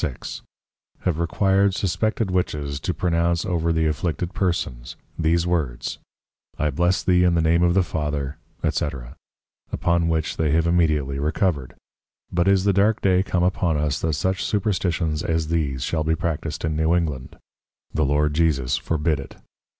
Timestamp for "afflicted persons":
3.85-4.95